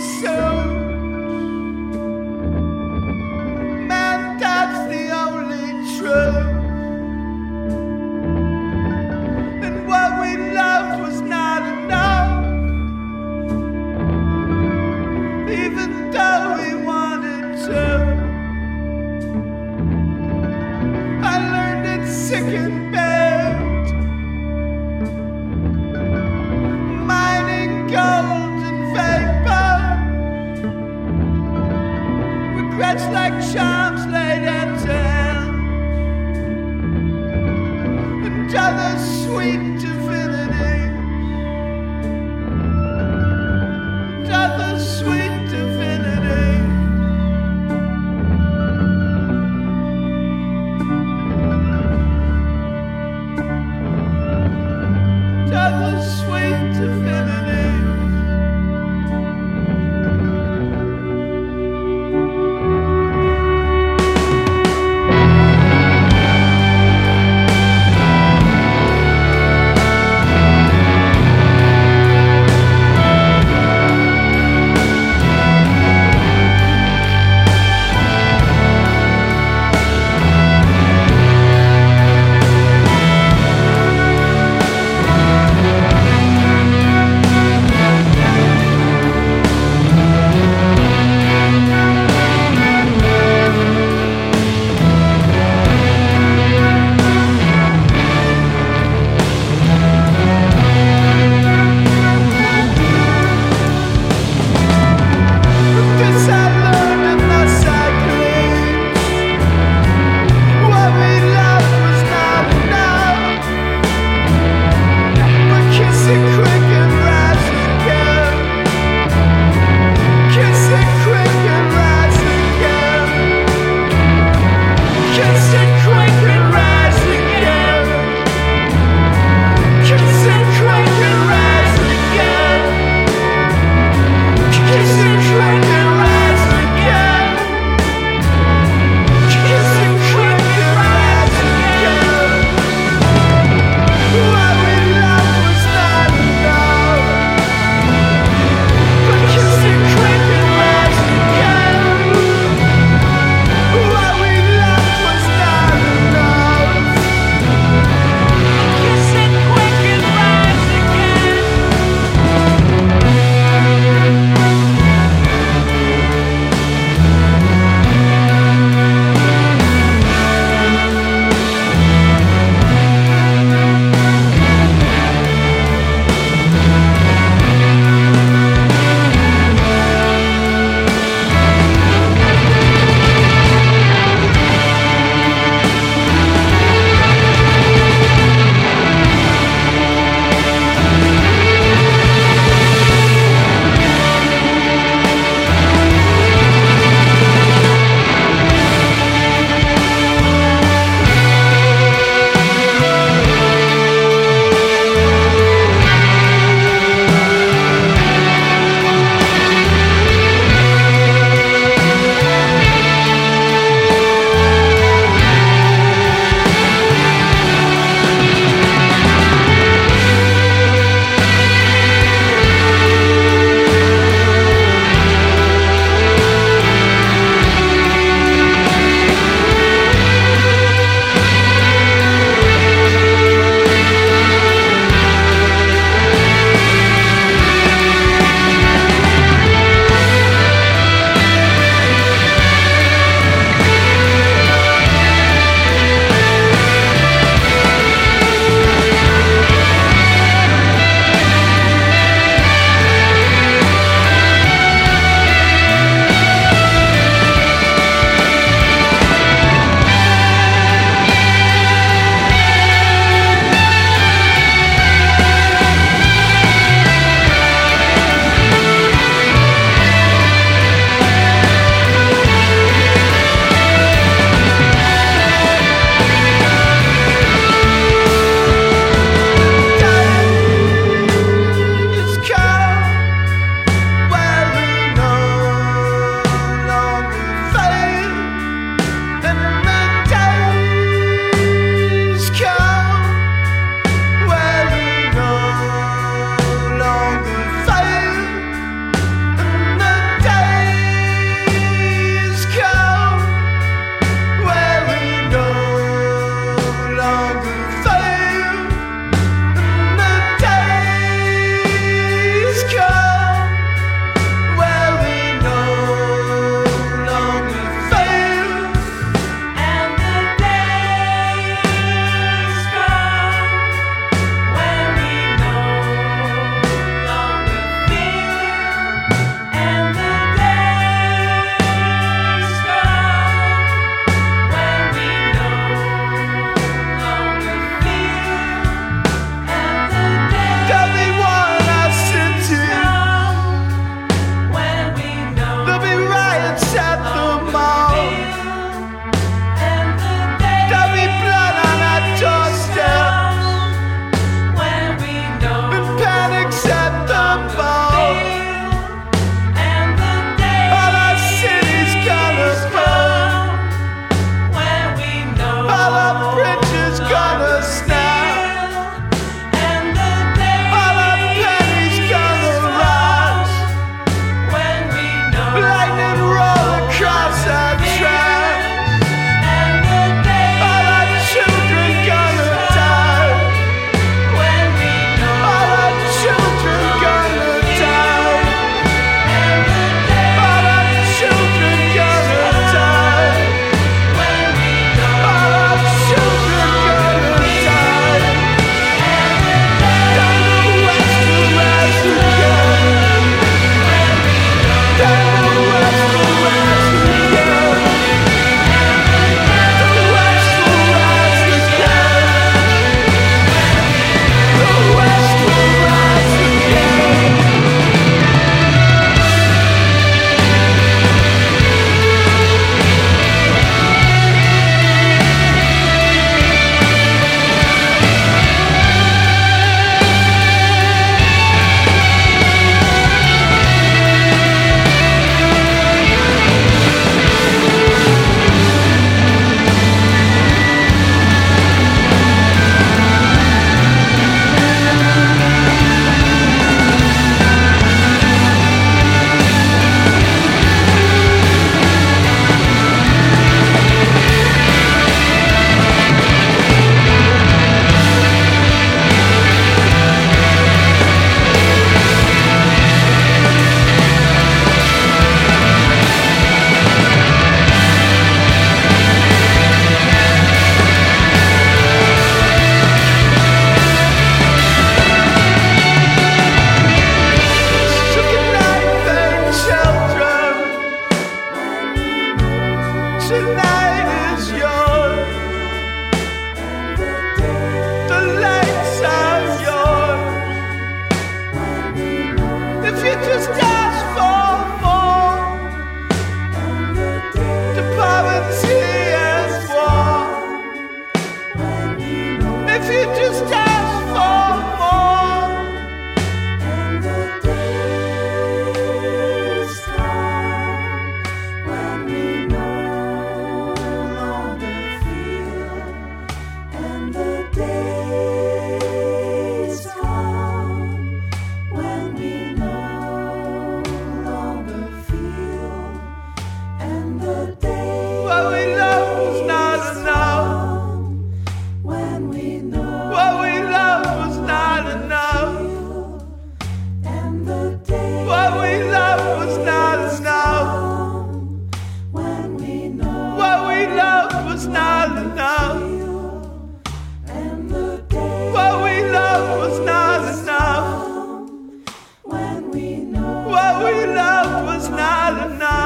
[0.00, 0.49] so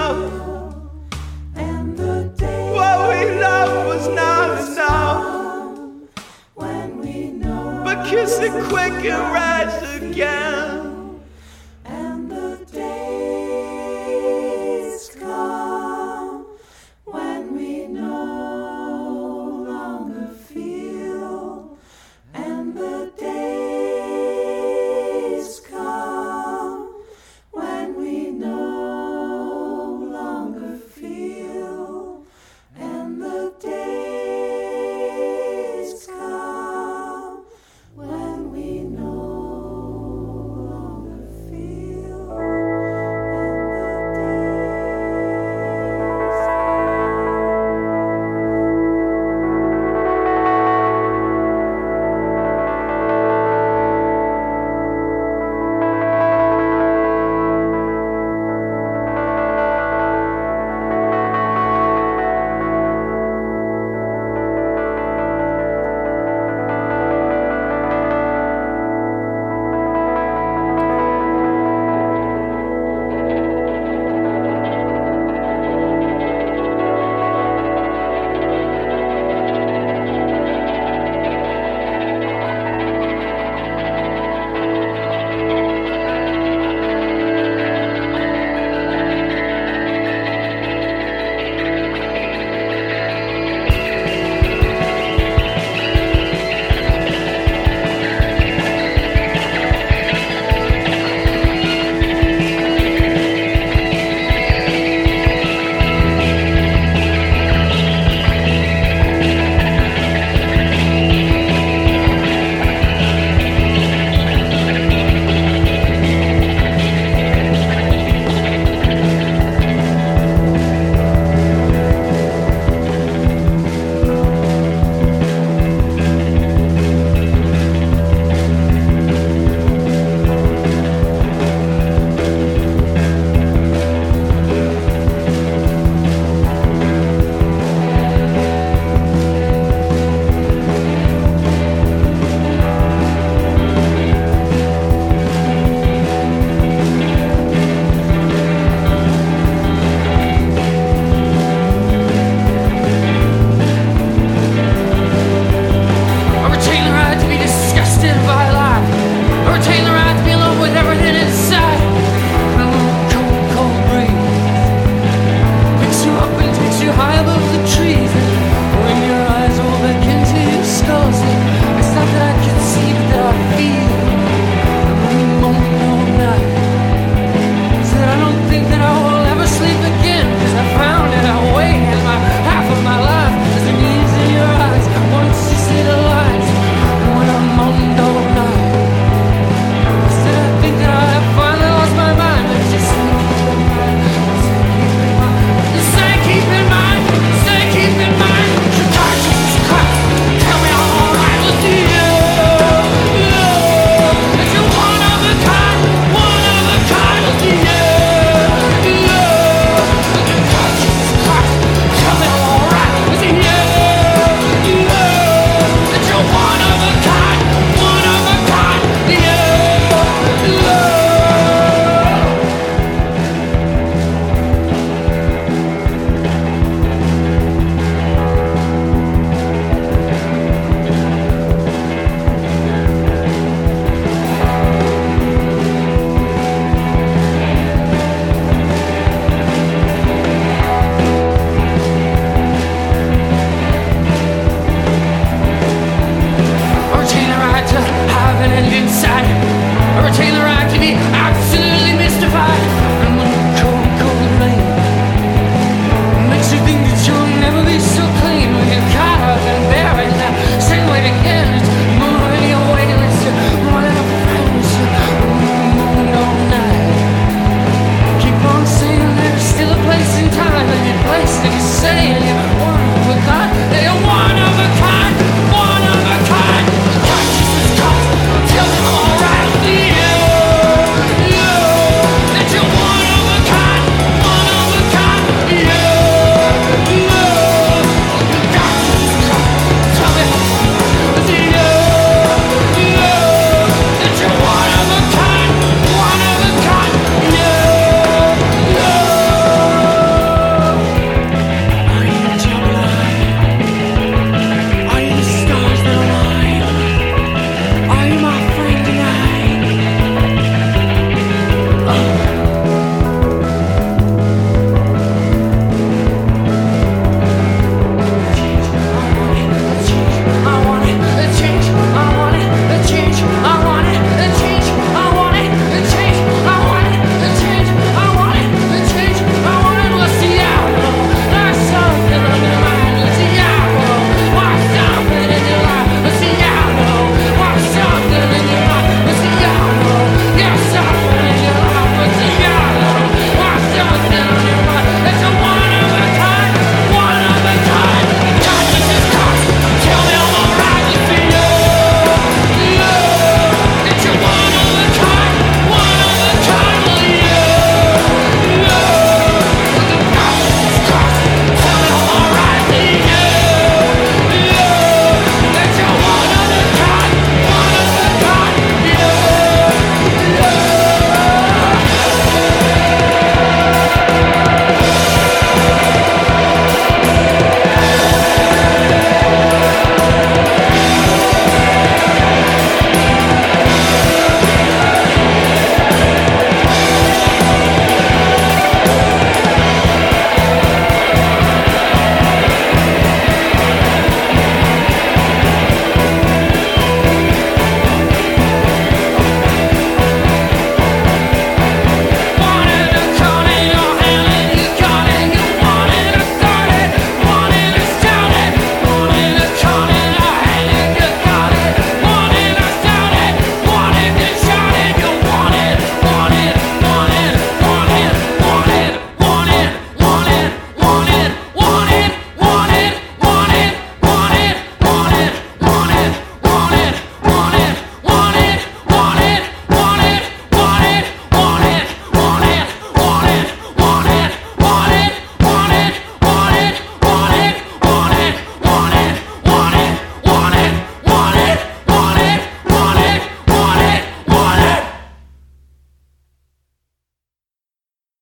[0.05, 0.91] love.
[1.55, 5.25] And the day what we love was not enough.
[6.55, 10.64] When we know but kiss it quick and rise again.